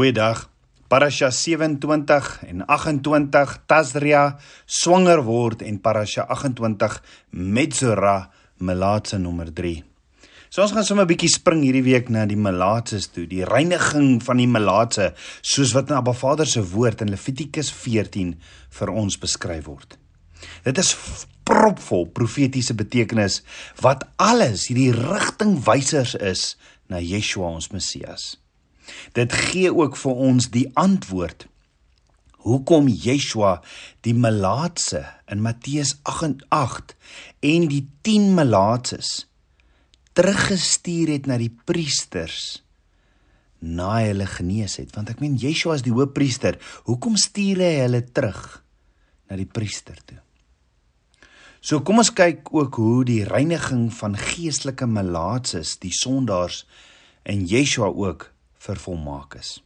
[0.00, 0.46] Goeiedag.
[0.88, 7.02] Parasha 27 en 28 Tazria swanger word en Parasha 28
[7.36, 8.14] Metzora
[8.64, 9.74] melaatse nommer 3.
[10.48, 14.24] So ons gaan sommer 'n bietjie spring hierdie week na die melaatses toe, die reiniging
[14.24, 18.34] van die melaatse soos wat in Abba Vader se woord in Levitikus 14
[18.70, 19.98] vir ons beskryf word.
[20.64, 20.96] Dit is
[21.44, 23.42] propvol profetiese betekenis
[23.82, 26.56] wat alles hierdie rigtingwysers is
[26.88, 28.40] na Yeshua ons Messias.
[29.16, 31.46] Dit gee ook vir ons die antwoord
[32.46, 33.58] hoekom Yeshua
[34.06, 36.94] die melaatse in Matteus 8
[37.44, 39.26] en die 10 malaatses
[40.16, 42.62] teruggestuur het na die priesters
[43.60, 44.94] na hulle genees het?
[44.96, 46.56] Want ek meen Yeshua is die hoofpriester.
[46.88, 48.40] Hoekom stuur hy hulle terug
[49.28, 50.18] na die priester toe?
[51.60, 56.64] So kom ons kyk ook hoe die reiniging van geestelike malaatses die sondaars
[57.28, 59.58] en Yeshua ook vervolmaak is.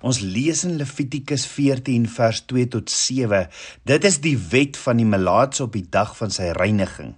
[0.00, 3.44] Ons lees in Levitikus 14 vers 2 tot 7.
[3.88, 7.14] Dit is die wet van die melaatse op die dag van sy reiniging.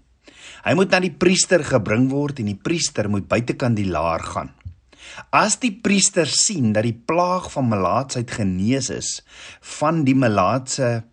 [0.65, 4.51] Hy moet na die priester gebring word en die priester moet buitekant die laar gaan.
[5.33, 9.11] As die priester sien dat die plaag van melaatsheid genees is,
[9.79, 11.05] van die melaatse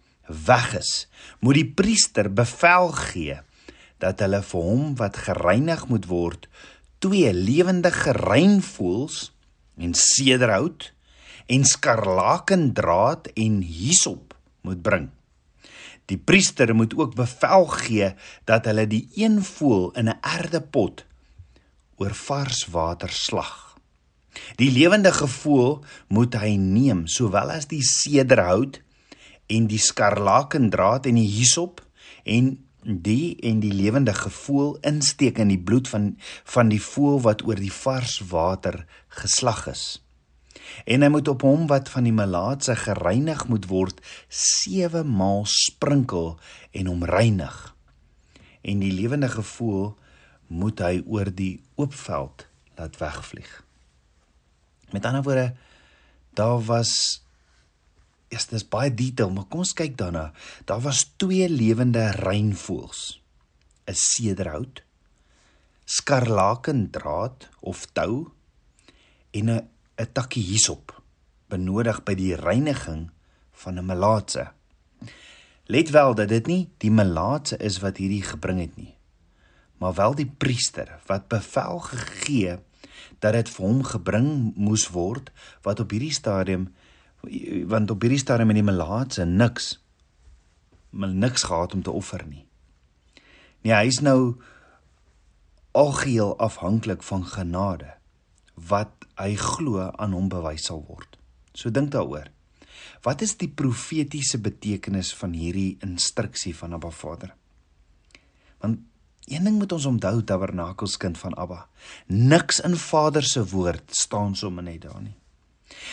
[0.47, 1.05] weg is,
[1.39, 3.39] moet die priester bevel gee
[4.03, 6.49] dat hulle vir hom wat gereinig moet word,
[6.99, 9.29] twee lewende reinvoels
[9.77, 10.91] en sederhout
[11.45, 15.09] en skarlakendraad en hisop moet bring.
[16.05, 18.13] Die priester moet ook bevel gee
[18.45, 21.05] dat hulle die een voël in 'n erdepot
[21.95, 23.77] oor vars water slag.
[24.55, 28.81] Die lewende voël moet hy neem sowel as die sederhout
[29.47, 31.81] en die skarlakendraad en die hisop
[32.23, 37.41] en die en die lewende gevoel insteek in die bloed van van die voël wat
[37.45, 39.85] oor die vars water geslag is.
[40.85, 46.35] En hy moet op hom wat van die melaatse gereinig moet word 7 maal sprinkel
[46.71, 47.75] en hom reinig.
[48.61, 49.95] En die lewende gevoel
[50.47, 52.47] moet hy oor die oop veld
[52.77, 53.51] laat wegvlieg.
[54.93, 55.53] Met ander woorde
[56.35, 57.24] daar was
[58.29, 60.31] Eers dis baie detail, maar kom ons kyk daarna.
[60.65, 63.21] Daar was twee lewende reinvoëls.
[63.85, 64.81] 'n Sederhout,
[65.85, 68.31] skarlakendraad of tou
[69.31, 69.67] en 'n
[70.01, 71.01] 'n takkie hisop
[71.47, 73.11] benodig by die reiniging
[73.51, 74.51] van 'n melaatse.
[75.65, 78.95] Let wel dat dit nie die melaatse is wat hierdie gebring het nie,
[79.77, 82.59] maar wel die priester wat bevel gegee
[83.19, 85.31] dat dit vir hom gebring moes word
[85.61, 86.73] wat op hierdie stadium
[87.69, 89.75] want op hierdie stadium in die melaatse niks
[90.95, 92.45] maar niks gehad om te offer nie.
[93.65, 94.37] Nee, hy is nou
[95.75, 97.97] algeheel afhanklik van genade
[98.55, 101.17] wat hy glo aan hom bewys sal word.
[101.51, 102.29] So dink daaroor.
[103.03, 107.35] Wat is die profetiese betekenis van hierdie instruksie van Abba Vader?
[108.63, 108.79] Want
[109.25, 111.65] een ding moet ons onthou, Tabernakelskind van Abba.
[112.07, 115.15] Niks in Vader se woord staan sommer net daar nie.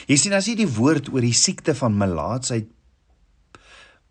[0.06, 2.70] Jy sien as jy die woord oor die siekte van melaatsheid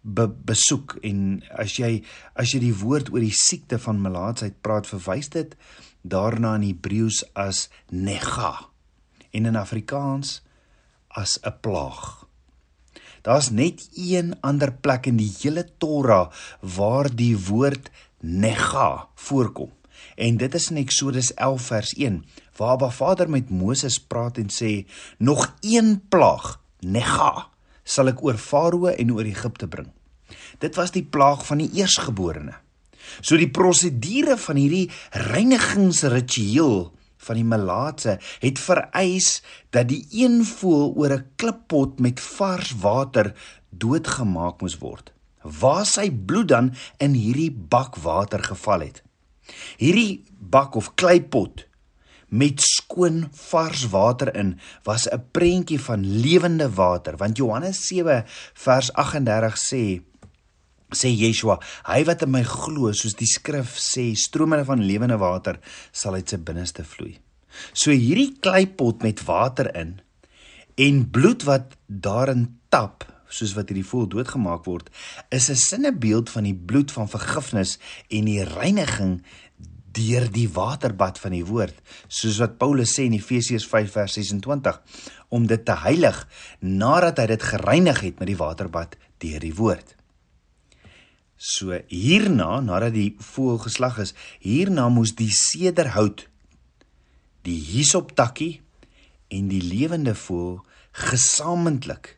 [0.02, 2.02] be besoek en as jy
[2.34, 5.54] as jy die woord oor die siekte van melaatsheid praat verwys dit
[6.02, 8.56] daarna in Hebreëus as nega
[9.32, 10.42] en in Afrikaans
[11.08, 12.26] as 'n plaag.
[13.22, 19.72] Daar's net een ander plek in die hele Torah waar die woord nega voorkom.
[20.16, 22.26] En dit is in Eksodus 11 vers 1
[22.62, 24.86] waar Abba Vader met Moses praat en sê
[25.18, 27.48] nog een plaag, nega,
[27.84, 29.90] sal ek oor Farao en oor Egipte bring.
[30.62, 32.54] Dit was die plaag van die eersgeborene.
[33.20, 34.92] So die prosedure van hierdie
[35.34, 36.92] reinigingsritueel
[37.22, 39.32] van die melaatse het vereis
[39.74, 43.34] dat die een voël oor 'n klippot met vars water
[43.70, 45.12] doodgemaak moes word.
[45.42, 49.04] Waar sy bloed dan in hierdie bak water geval het.
[49.78, 51.71] Hierdie bak of kleipot
[52.32, 54.56] met skoon vars water in
[54.88, 57.18] was 'n prentjie van lewende water.
[57.18, 58.24] Want Johannes 7
[58.54, 60.02] vers 38 sê
[60.96, 65.60] sê Yeshua hy wat in my glo soos die skrif sê strome van lewende water
[65.92, 67.20] sal uit sy binneste vloei.
[67.74, 70.00] So hierdie kleipot met water in
[70.76, 74.90] en bloed wat daarin tap soos wat hierdie voël doodgemaak word
[75.30, 77.78] is 'n sinnebeeld van die bloed van vergifnis
[78.10, 79.24] en die reiniging
[79.96, 81.78] deur die waterbad van die woord
[82.08, 84.80] soos wat Paulus sê in Efesiërs 5 vers 26
[85.36, 86.20] om dit te heilig
[86.60, 89.96] nadat hy dit gereinig het met die waterbad deur die woord.
[91.42, 96.28] So hierna nadat die voël geslag is, hierna moes die sederhout
[97.48, 98.60] die hisoptakkie
[99.34, 100.60] en die lewende voël
[101.10, 102.18] gesamentlik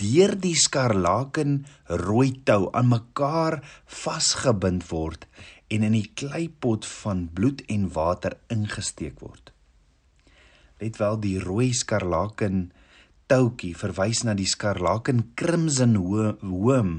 [0.00, 1.60] deur die skarlaken
[2.02, 3.60] rooi tou aan mekaar
[4.02, 5.28] vasgebind word
[5.72, 9.52] en in die kleipot van bloed en water ingesteek word.
[10.82, 12.70] Let wel die rooi skarlaken
[13.30, 16.92] toutjie verwys na die skarlaken crimson hoom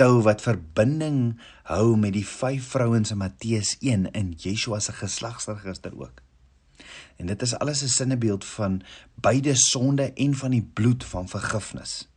[0.00, 1.34] tou wat verbinding
[1.68, 6.22] hou met die vyf vrouens in Matteus 1 in Yeshua se geslagsregister ook.
[7.20, 8.82] En dit is alles 'n sinnebeeld van
[9.14, 12.08] beide sonde en van die bloed van vergifnis.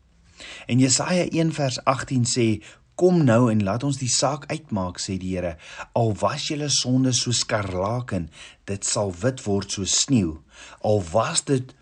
[0.65, 2.63] En Jesaja 1 vers 18 sê:
[2.95, 5.57] "Kom nou en laat ons die saak uitmaak," sê die Here.
[5.93, 8.29] "Al was julle sonde so skarlaken,
[8.65, 10.41] dit sal wit word soos sneeu.
[10.81, 11.75] Al was dit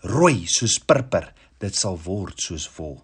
[0.00, 3.02] rooi soos purper, dit sal word soos wol."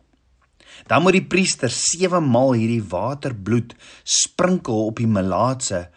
[0.86, 5.88] Dan moet die priester 7 maal hierdie waterbloed sprinkel op die melaatse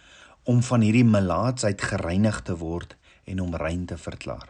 [0.48, 2.96] om van hierdie melaatsheid gereinig te word
[3.28, 4.48] en om rein te verklaar.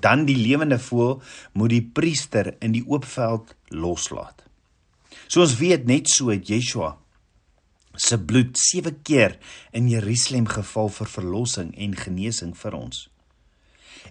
[0.00, 4.44] Dan die lewende voël moet die priester in die oop veld loslaat.
[5.28, 6.96] So ons weet net so het Yeshua
[7.98, 9.36] se bloed 7 keer
[9.76, 13.08] in Jerusalem geval vir verlossing en genesing vir ons.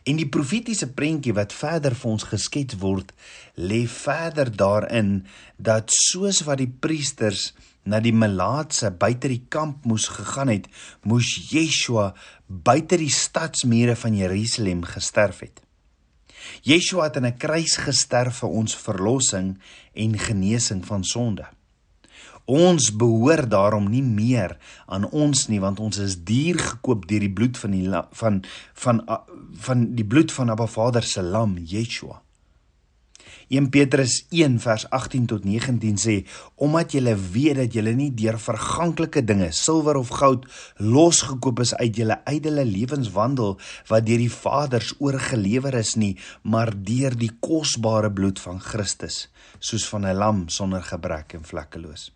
[0.07, 3.13] En die profetiese prentjie wat verder vir ons geskets word,
[3.55, 5.21] lê verder daarin
[5.57, 7.53] dat soos wat die priesters
[7.87, 10.67] na die melaatse buite die kamp moes gegaan het,
[11.07, 12.11] moes Yeshua
[12.47, 15.63] buite die stadsmure van Jerusalem gesterf het.
[16.61, 19.57] Yeshua het aan 'n kruis gesterf vir ons verlossing
[19.93, 21.45] en genesing van sonde.
[22.45, 27.33] Ons behoort daarom nie meer aan ons nie want ons is duur gekoop deur die
[27.33, 28.41] bloed van die van van
[28.73, 29.19] van,
[29.53, 32.21] van die bloed van Abba Vader se lam Yeshua.
[33.47, 36.15] 1 Petrus 1 vers 18 tot 19 sê
[36.59, 40.43] omdat julle weet dat julle nie deur verganklike dinge silwer of goud
[40.83, 43.55] losgekoop is uit julle ydelle lewenswandel
[43.87, 49.29] wat deur die Vaders oorgelewer is nie maar deur die kosbare bloed van Christus
[49.59, 52.11] soos van 'n lam sonder gebrek en vlekkeloos.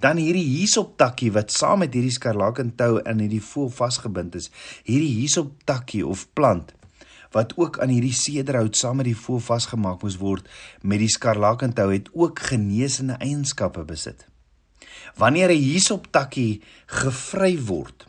[0.00, 4.50] Dan hierdie hisoptakkie wat saam met hierdie skarlakentou in hierdie voël vasgebind is
[4.84, 6.72] hierdie hisoptakkie of plant
[7.30, 10.48] wat ook aan hierdie sederhout saam met die voël vasgemaak moes word
[10.82, 14.26] met die skarlakentou het ook genesende eienskappe besit.
[15.16, 18.06] Wanneer 'n hisoptakkie gevry word,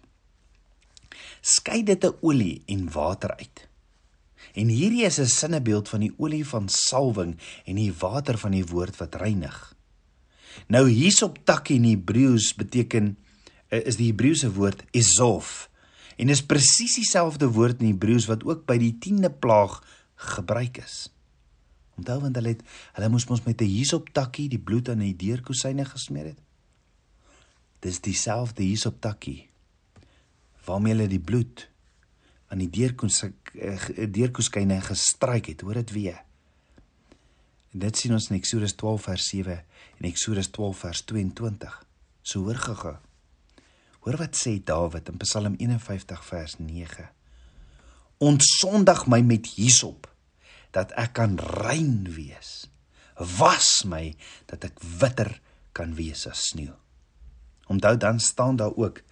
[1.41, 3.67] skei dit 'n olie en water uit.
[4.53, 8.65] En hierdie is 'n sinnebeeld van die olie van salwing en die water van die
[8.65, 9.75] woord wat reinig.
[10.67, 13.17] Nou hisoptakkie in Hebreëus beteken
[13.67, 15.69] eh, is die Hebreëse woord esof
[16.21, 19.79] En dis presies dieselfde woord in Hebreëus wat ook by die 10de plaag
[20.29, 21.09] gebruik is.
[21.97, 22.61] Onthou want hulle het
[22.97, 26.41] hulle moes mos met 'n hisoptakkie die bloed aan die deurkusyne gesmeer het.
[27.79, 29.49] Dis dieselfde hisoptakkie
[30.65, 31.69] waarmee hulle die bloed
[32.47, 32.69] aan die
[34.11, 35.61] deurkusyne gestryk het.
[35.61, 36.23] Hoor dit weer.
[37.71, 39.65] En dit sien ons in Eksodus 12 vers 7
[39.97, 41.85] en Eksodus 12 vers 22.
[42.21, 43.10] So hoor gou-gou.
[44.01, 47.05] Hoor wat sê Dawid in Psalm 51 vers 9.
[48.17, 50.07] Ontsondig my met hisop
[50.73, 52.65] dat ek kan rein wees.
[53.37, 54.15] Was my
[54.49, 55.29] dat ek witter
[55.77, 56.73] kan wees as sneeu.
[57.69, 59.03] Onthou dan staan daar ook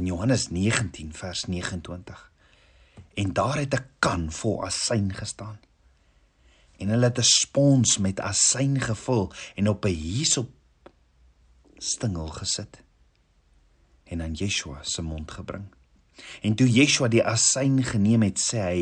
[0.00, 2.32] in Johannes 19 vers 29.
[3.20, 5.60] En daar het 'n kan vol asyn gestaan.
[6.80, 10.59] En hulle het 'n spons met asyn gevul en op 'n hisop
[11.80, 12.82] stingel gesit
[14.10, 15.64] en aan Yeshua se mond gebring.
[16.42, 18.80] En toe Yeshua die asyn geneem het, sê hy,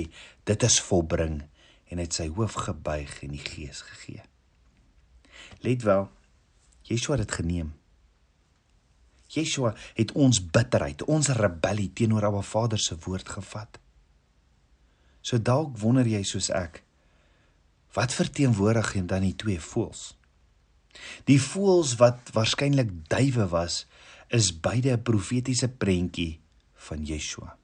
[0.49, 1.43] dit is volbring
[1.89, 4.25] en het sy hoof gebuig en die gees gegee.
[5.65, 6.09] Let wel,
[6.89, 7.73] Yeshua het dit geneem.
[9.29, 13.79] Yeshua het ons bitterheid, ons rebellie teenoor Abba Vader se woord gevat.
[15.21, 16.83] So dalk wonder jy soos ek,
[17.97, 20.18] wat verteenwoordig dan die twee voëls?
[21.25, 23.87] Die voëls wat waarskynlik duwe was,
[24.29, 26.41] is beide 'n profetiese prentjie
[26.75, 27.57] van Yeshua.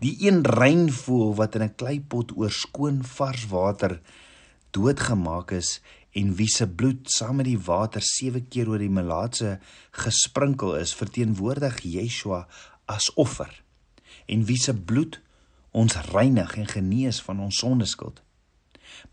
[0.00, 4.00] Die een rein voël wat in 'n kleipot oor skoon vars water
[4.70, 5.80] doodgemaak is
[6.10, 9.58] en wie se bloed saam met die water 7 keer oor die melaatse
[9.90, 12.46] gesprinkel is, verteenwoordig Yeshua
[12.84, 13.62] as offer.
[14.26, 15.20] En wie se bloed
[15.70, 18.22] ons reinig en genees van ons sondeskuld.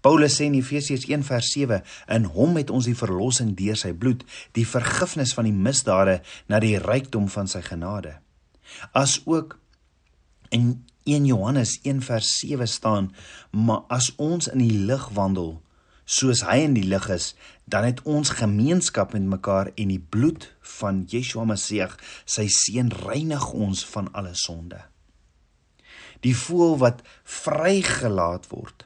[0.01, 4.23] Paulus sê in Efesiërs 1:7 in hom het ons die verlossing deur sy bloed,
[4.57, 8.17] die vergifnis van die misdade na die rykdom van sy genade.
[8.93, 9.59] As ook
[10.49, 13.11] in 1 Johannes 1:7 staan,
[13.51, 15.61] maar as ons in die lig wandel,
[16.05, 17.33] soos hy in die lig is,
[17.65, 21.87] dan het ons gemeenskap met mekaar en die bloed van Yeshua Messie,
[22.25, 24.81] sy seun, reinig ons van alle sonde.
[26.21, 28.85] Die voël wat vrygelaat word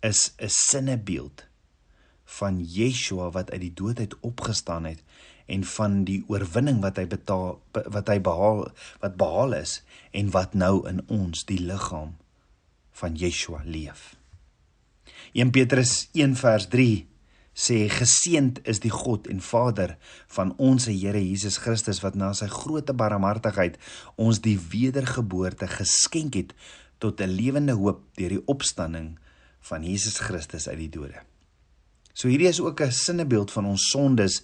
[0.00, 1.46] is 'n sinnebeeld
[2.24, 5.02] van Yeshua wat uit die dood uit opgestaan het
[5.46, 8.66] en van die oorwinning wat hy betaal wat hy behaal
[9.00, 12.16] wat behaal is en wat nou in ons die liggaam
[13.00, 14.16] van Yeshua leef.
[15.32, 17.06] 1 Petrus 1 vers 3
[17.58, 19.96] sê geseend is die God en Vader
[20.36, 23.80] van ons Here Jesus Christus wat na sy groote barmhartigheid
[24.16, 26.54] ons die wedergeboorte geskenk het
[26.98, 29.16] tot 'n lewende hoop deur die opstanding
[29.60, 31.22] van Jesus Christus uit die dode.
[32.14, 34.42] So hierdie is ook 'n sinnebeeld van ons sondes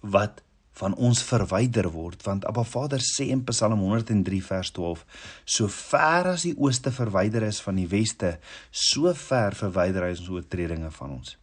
[0.00, 5.04] wat van ons verwyder word want Abba Vader sê in Psalm 103 vers 12
[5.44, 8.38] so ver as die ooste verwyder is van die weste
[8.70, 11.36] so ver verwyder hy ons oortredinge van ons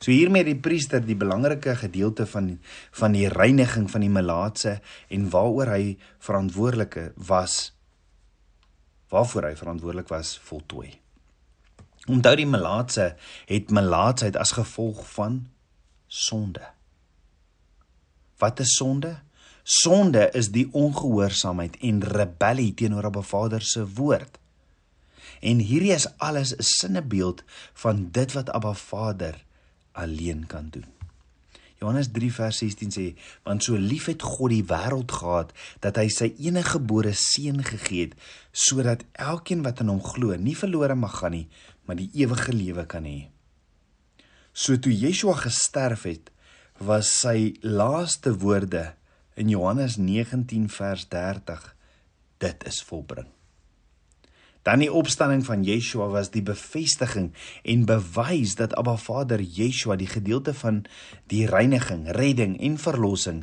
[0.00, 2.58] So hiermee die priester die belangrike gedeelte van
[2.98, 4.78] van die reiniging van die melaatse
[5.08, 6.98] en waaroor hy verantwoordelik
[7.30, 7.72] was
[9.12, 10.90] waarvoor hy verantwoordelik was voltooi.
[12.04, 13.14] Onthou die melaatse
[13.48, 15.46] het melaatsheid as gevolg van
[16.06, 16.62] sonde.
[18.38, 19.16] Wat is sonde?
[19.62, 24.38] Sonde is die ongehoorsaamheid en rebellie teenoor Abba Vader se woord.
[25.40, 27.42] En hierdie is alles 'n sinnebeeld
[27.72, 29.44] van dit wat Abba Vader
[29.92, 30.94] alleen kan doen.
[31.84, 33.04] Johannes 3 vers 16 sê
[33.42, 35.52] want so lief het God die wêreld gehad
[35.84, 38.14] dat hy sy enige gebore seun gegee het
[38.52, 41.48] sodat elkeen wat in hom glo nie verlore mag gaan nie
[41.84, 43.28] maar die ewige lewe kan hê.
[44.52, 46.30] So toe Yeshua gesterf het
[46.78, 48.94] was sy laaste woorde
[49.34, 51.70] in Johannes 19 vers 30
[52.38, 53.30] dit is volbring.
[54.64, 57.32] Dan die opstanding van Yeshua was die bevestiging
[57.68, 60.84] en bewys dat Abba Vader Yeshua die gedeelte van
[61.28, 63.42] die reiniging, redding en verlossing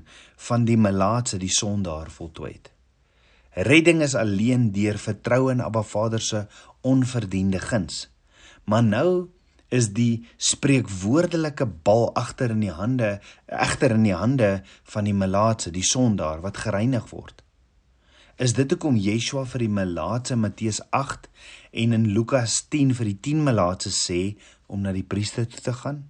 [0.49, 2.71] van die melaatse die sondaar voltooi het.
[3.53, 6.45] Redding is alleen deur vertroue in Abba Vader se
[6.81, 8.07] onverdiende guns.
[8.65, 9.11] Maar nou
[9.71, 13.13] is die spreekwoordelike bal agter in die hande
[13.47, 14.51] egter in die hande
[14.93, 17.39] van die melaatse die sondaar wat gereinig word.
[18.41, 21.29] Is dit hoekom Yeshua vir die melaatse Matteus 8
[21.83, 24.21] en in Lukas 10 vir die 10 melaatse sê
[24.67, 26.01] om na die priester toe te gaan?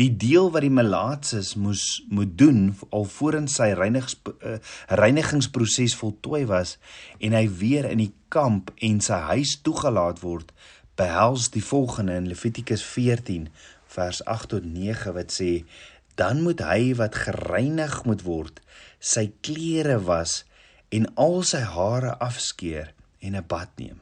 [0.00, 4.58] Die deel wat die melaatses moes moet doen alvorens sy reinigs uh,
[4.88, 6.78] reinigingsproses voltooi was
[7.20, 10.52] en hy weer in die kamp en sy huis toegelaat word,
[11.00, 13.48] behels die volgende in Levitikus 14
[13.92, 15.64] vers 8 tot 9 wat sê
[16.20, 18.60] dan moet hy wat gereinig moet word
[19.00, 20.42] sy klere was
[20.92, 22.92] en al sy hare afskeer
[23.24, 24.00] en 'n bad neem,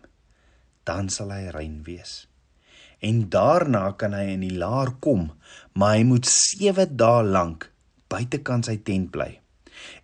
[0.84, 2.26] dan sal hy rein wees.
[3.00, 5.32] En daarna kan hy in die laar kom,
[5.72, 7.70] maar hy moet 7 dae lank
[8.08, 9.40] buitekant sy tent bly.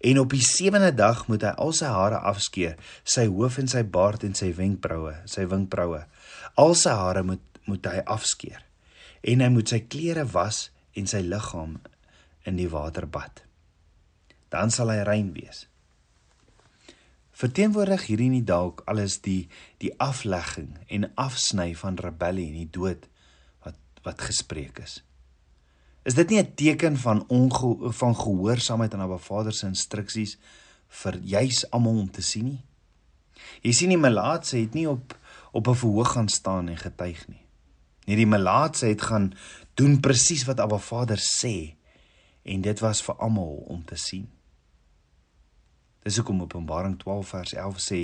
[0.00, 3.82] En op die sewende dag moet hy al sy hare afskeer, sy hoof en sy
[3.82, 6.04] baard en sy wenkbroue, sy winkbroue.
[6.56, 8.60] Al sy hare moet moet hy afskeer.
[9.26, 11.80] En hy moet sy klere was en sy liggaam
[12.46, 13.42] in die water bad.
[14.54, 15.64] Dan sal hy rein wees
[17.36, 19.48] verteenwoordig hierdie nie dalk alles die
[19.82, 23.04] die aflegging en afsny van rebellie en die dood
[23.64, 25.02] wat wat gespreek is.
[26.06, 30.38] Is dit nie 'n teken van onge van gehoorsaamheid aan Abba Vader se instruksies
[31.02, 32.64] vir juis almal om te sien nie?
[33.62, 35.18] Jy sien die melaatse het nie op
[35.56, 37.44] op 'n verhoog gaan staan en getuig nie.
[38.06, 39.32] Nee, die melaatse het gaan
[39.74, 41.74] doen presies wat Abba Vader sê
[42.42, 44.28] en dit was vir almal om te sien.
[46.02, 48.00] Dis hoekom Openbaring 12 vers 11 sê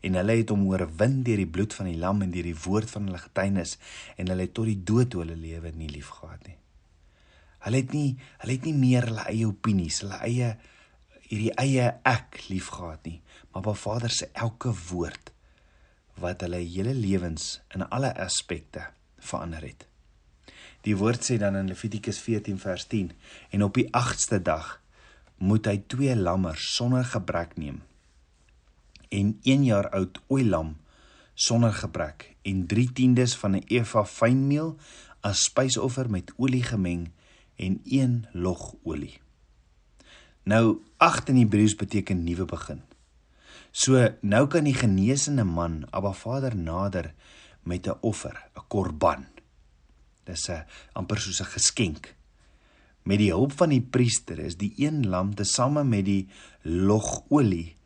[0.00, 2.90] en hulle het hom oorwin deur die bloed van die lam en deur die woord
[2.90, 3.78] van hulle getuienis
[4.16, 6.58] en hulle het tot die dood hulle lewe nie liefgehad nie.
[7.58, 8.10] Hulle het nie
[8.42, 10.56] hulle het nie meer hulle eie opinies, hulle eie
[11.30, 13.22] hierdie eie ek liefgehad nie,
[13.54, 15.32] maar by Vader se elke woord
[16.20, 18.86] wat hulle hele lewens in alle aspekte
[19.18, 19.86] verander het.
[20.86, 23.12] Die woord sê dan in Levitikus 14 vers 10
[23.50, 24.76] en op die 8ste dag
[25.36, 27.82] moet hy twee lammers sonder gebrek neem
[29.08, 30.76] en 1 jaar oud ooilam
[31.34, 34.76] sonder gebrek en 3/10 van 'n eva fynmeel
[35.20, 37.10] as spysoffer met olie gemeng
[37.56, 39.20] en 1 log olie.
[40.42, 42.82] Nou 8 in Hebreëus beteken nuwe begin.
[43.76, 47.12] So nou kan die genesene man Abba Vader nader
[47.62, 49.26] met 'n offer, 'n korban.
[50.24, 52.16] Dis 'n amper soos 'n geskenk
[53.06, 56.26] met die hulp van die priester is die een lam tesame met die
[56.62, 57.76] logolie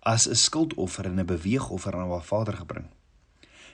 [0.00, 2.86] as 'n skuldoffer en 'n beweegoffer aan haar Vader gebring.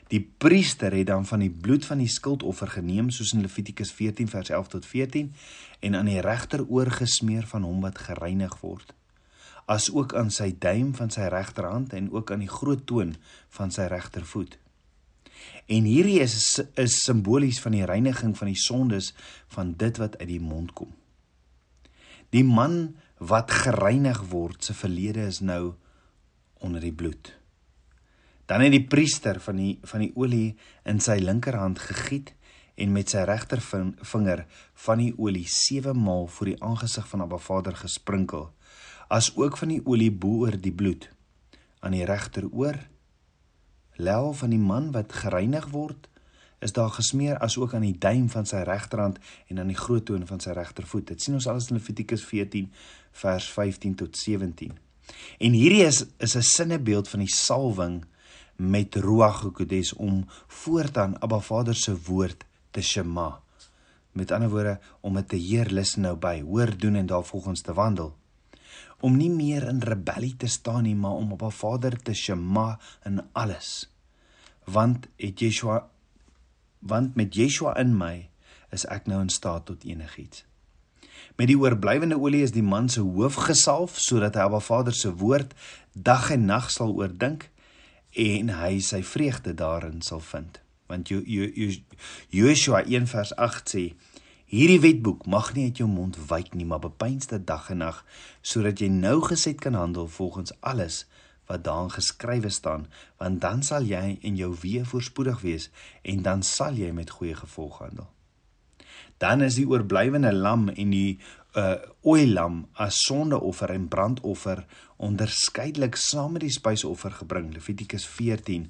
[0.08, 4.28] Die priester het dan van die bloed van die skuldoffer geneem soos in Levitikus 14
[4.28, 5.34] vers 11 tot 14
[5.80, 8.94] en aan die regteroor gesmeer van hom wat gereinig word.
[9.66, 13.16] As ook aan sy duim van sy regterhand en ook aan die groot toon
[13.58, 14.58] van sy regtervoet.
[15.66, 16.36] En hierdie is
[16.78, 19.12] is simbolies van die reiniging van die sondes
[19.54, 20.92] van dit wat uit die mond kom.
[22.30, 25.74] Die man wat gereinig word, se verlede is nou
[26.62, 27.32] onder die bloed.
[28.46, 30.56] Dan het die priester van die van die olie
[30.86, 32.34] in sy linkerhand gegiet
[32.76, 34.44] en met sy regtervinger
[34.84, 38.50] van die olie sewe maal voor die aangesig van Abba Vader gesprinkel,
[39.08, 41.08] as ook van die olie bo oor die bloed
[41.80, 42.78] aan die regteroor
[43.96, 46.08] lel van die man wat gereinig word
[46.58, 50.06] is daar gesmeer as ook aan die duim van sy regterhand en aan die groot
[50.08, 51.12] toon van sy regtervoet.
[51.12, 52.70] Dit sien ons alles in Levitikus 14
[53.20, 54.72] vers 15 tot 17.
[55.38, 58.04] En hierdie is is 'n sinnebeeld van die salwing
[58.56, 63.40] met Ruach HaKodes om voortaan Abba Vader se woord te shema.
[64.12, 67.72] Met ander woorde om dit te heer lus nou by, hoor doen en daarvolgens te
[67.72, 68.16] wandel.
[69.00, 73.20] Om nie meer in rebellie te staan nie, maar om Abba Vader te shema in
[73.32, 73.90] alles.
[74.64, 75.84] Want het Yeshua
[76.86, 78.28] want met Yeshua in my
[78.70, 80.44] is ek nou in staat tot enigiets.
[81.36, 85.12] Met die oorblywende olie is die man se hoof gesalf sodat hy Abba Vader se
[85.20, 85.54] woord
[85.92, 87.48] dag en nag sal oordink
[88.16, 90.60] en hy sy vreugde daarin sal vind.
[90.86, 91.10] Want
[92.30, 93.84] Joshua 1 vers 8 sê
[94.46, 98.04] hierdie wetboek mag nie uit jou mond wyk nie maar bepeins dit dag en nag
[98.42, 101.04] sodat jy nou geset kan handel volgens alles
[101.46, 102.86] wat daarin geskrywe staan,
[103.16, 105.70] want dan sal jy en jou weë voorspoedig wees
[106.02, 108.08] en dan sal jy met goeie gevolg handel.
[109.22, 111.18] Dan is die oorblywende lam en die
[111.56, 114.66] uh ooilam as sondeoffer en brandoffer
[115.00, 118.68] onderskeidelik saam met die spysoffer gebring Levitikus 14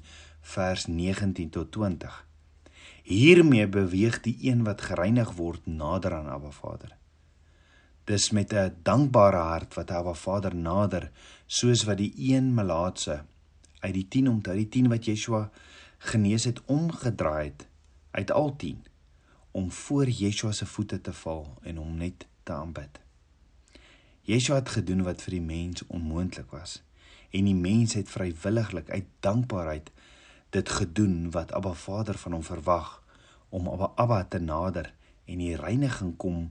[0.55, 2.26] vers 19 tot 20.
[3.07, 6.97] Hiermee beweeg die een wat gereinig word nader aan Abba Vader.
[8.03, 11.11] Dis met 'n dankbare hart wat Abba Vader nader,
[11.45, 13.23] soos wat die een melaatse
[13.79, 15.49] uit die 10 om uit die 10 wat Yeshua
[15.97, 17.67] genees het omgedraai het
[18.11, 18.85] uit al 10
[19.51, 22.99] om voor Yeshua se voete te val en hom net te aanbid.
[24.21, 26.83] Yeshua het gedoen wat vir die mens onmoontlik was
[27.29, 29.91] en die mens het vrywilliglik uit dankbaarheid
[30.55, 33.03] dit gedoen wat Abba Vader van hom verwag
[33.49, 34.93] om Abba Abba te nader
[35.25, 36.47] en die reiniging kom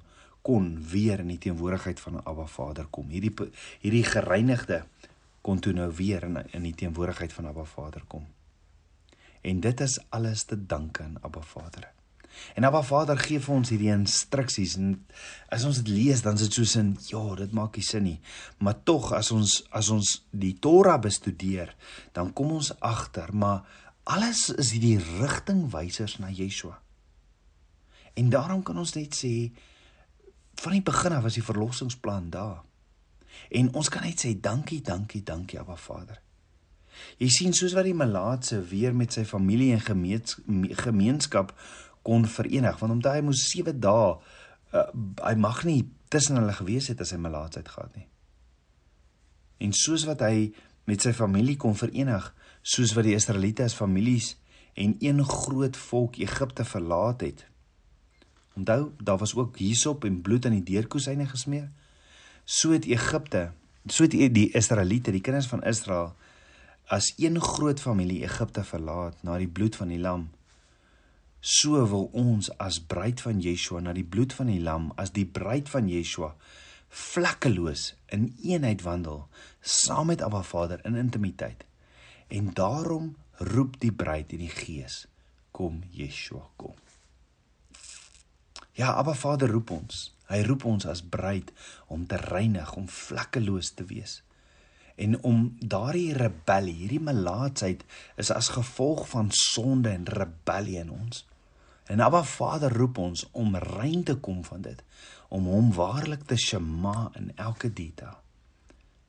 [0.46, 3.08] kon weer in die teenwoordigheid van Abba Vader kom.
[3.10, 3.32] Hierdie
[3.82, 4.84] hierdie gereinigde
[5.42, 8.26] kon toe nou weer in in die teenwoordigheid van Abba Vader kom.
[9.42, 11.90] En dit is alles te danke aan Abba Vader.
[12.54, 14.92] En Abba Vader gee vir ons hierdie instruksies en
[15.52, 18.18] as ons dit lees dan is dit soos in ja, dit maak nie sin nie.
[18.58, 21.74] Maar tog as ons as ons die Torah bestudeer,
[22.16, 23.64] dan kom ons agter, maar
[24.06, 26.76] alles is hierdie rigtingwysers na Yeshua.
[28.16, 29.32] En daarom kan ons net sê
[30.62, 32.62] van die begin af was die verlossingsplan daar.
[33.50, 36.20] En ons kan net sê dankie, dankie, dankie Abba Vader.
[37.20, 39.84] Jy sien soos wat die melaatse weer met sy familie en
[40.80, 41.52] gemeenskap
[42.06, 44.86] kon verenig, want omdat hy moes 7 dae uh,
[45.26, 48.06] hy mag nie tussen hulle gewees het as hy melaatsheid gehad nie.
[49.66, 50.52] En soos wat hy
[50.86, 52.30] met sy familie kon verenig,
[52.66, 54.34] soos wat die Israeliete as families
[54.74, 57.46] en een groot volk Egipte verlaat het,
[58.56, 61.68] Onthou, daar was ook hysop en bloed aan die deurkosyne gesmeer.
[62.44, 63.50] So het Egipte,
[63.86, 66.14] so het die Israeliete, die kinders van Israel
[66.86, 70.28] as een groot familie Egipte verlaat na die bloed van die lam.
[71.40, 75.26] So wil ons as bruid van Yeshua na die bloed van die lam, as die
[75.26, 76.32] bruid van Yeshua
[76.88, 79.26] vlekkeloos in eenheid wandel
[79.60, 81.66] saam met Abba Vader in intimiteit.
[82.28, 85.06] En daarom roep die bruid in die gees:
[85.50, 86.74] Kom Yeshua, kom.
[88.76, 90.10] Ja, Abba Vader roep ons.
[90.28, 91.52] Hy roep ons as bruid
[91.92, 94.18] om te reinig, om vlekkeloos te wees.
[94.96, 97.84] En om daardie rebellie, hierdie melaatsheid
[98.20, 101.24] is as gevolg van sonde en rebellie in ons.
[101.86, 104.82] En Abba Vader roep ons om rein te kom van dit,
[105.28, 108.18] om hom waarlik te shema in elke detail.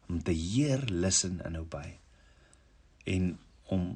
[0.07, 1.97] Om te heer listen en obey.
[3.07, 3.31] En
[3.73, 3.89] om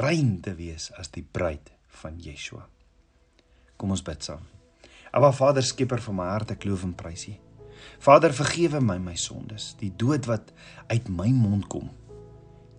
[0.00, 2.64] rein te wees as die bruid van Yeshua.
[3.78, 4.44] Kom ons bid saam.
[5.12, 7.34] Aba Vader skieper van my hart ek loof en prys U.
[8.02, 10.52] Vader vergewe my my sondes, die dood wat
[10.90, 11.88] uit my mond kom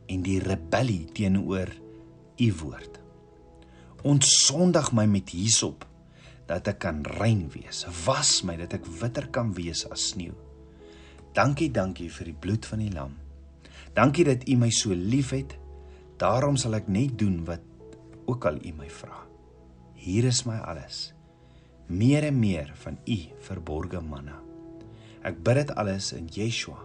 [0.09, 1.71] en die rebellie teenoor
[2.39, 2.99] U woord.
[4.07, 5.85] Ons sondig my met hysop
[6.49, 7.83] dat ek kan rein wees.
[8.05, 10.33] Was my dat ek witter kan wees as sneeu.
[11.37, 13.13] Dankie, dankie vir die bloed van die lam.
[13.97, 15.57] Dankie dat U my so liefhet.
[16.19, 17.63] Daarom sal ek net doen wat
[18.27, 19.23] ook al U my vra.
[19.99, 21.09] Hier is my alles
[21.89, 24.37] meer en meer van u verborgde manna.
[25.25, 26.77] Ek bid dit alles in Yeshua,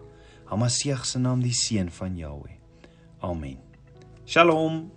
[0.48, 2.56] Hamaseeg se naam die seun van Jahweh.
[3.20, 3.60] Amen.
[4.24, 4.88] Shalom.